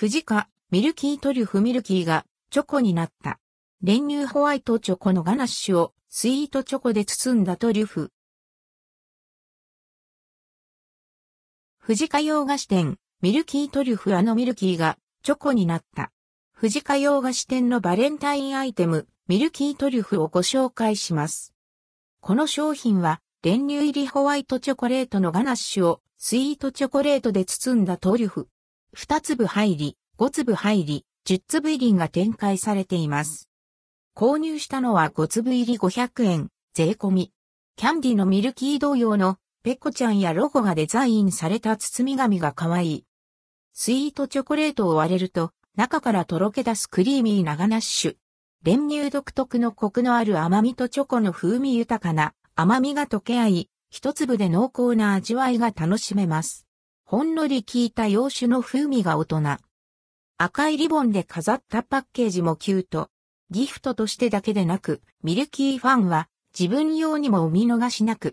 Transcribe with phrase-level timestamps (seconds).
[0.00, 3.38] 藤カ、ミルキートリュフミルキーがチョコになった。
[3.82, 8.10] 練乳ホワイトチョコのガナッシュをスイートチョコで包んだトリュフ。
[11.76, 16.12] 藤カ洋菓子店、ミルキートリュフあのミルキーがチョコになった。
[16.54, 21.52] 藤カ洋菓子店のバレンタインアイテム、ミルキートリュフをご紹介します。
[22.22, 28.48] この商品は、練乳入りホワイトチョコレートのガナッシュをスイートチョコレートで包んだトリュフ。
[28.96, 33.48] 2粒入り、5粒入り、10粒入りが展開されています。
[34.16, 37.32] 購入したのは5粒入り500円、税込み。
[37.76, 43.04] キャンディのミルキー同様のペコちゃんやロゴがデザインされた包み紙が可愛い。
[43.72, 48.16] スイートチョコレートを割れると、中からとろけ出すクリーミーなガナッシュ。
[48.64, 56.66] 練乳独特のコクのある甘みとチョコの風味豊かな甘みが溶け合い、一粒で濃厚な味わいが楽しめます。
[57.10, 59.42] ほんのり効いた洋酒の風味が大人。
[60.38, 63.08] 赤いリボンで飾ったパッケージもキュート。
[63.50, 68.28] ギフトとしてだけでなく、ミルキーファンは自分用にもお見逃しなく、